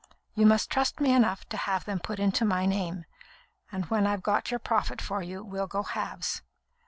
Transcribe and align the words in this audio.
You 0.33 0.47
must 0.47 0.71
trust 0.71 0.99
me 0.99 1.13
enough 1.13 1.47
to 1.49 1.57
have 1.57 1.85
them 1.85 1.99
put 1.99 2.17
into 2.19 2.43
my 2.43 2.65
name, 2.65 3.05
and 3.71 3.85
when 3.91 4.07
I've 4.07 4.23
got 4.23 4.49
your 4.49 4.59
profit 4.59 4.99
for 4.99 5.21
you, 5.21 5.43
we'll 5.43 5.67
go 5.67 5.83
halves. 5.83 6.41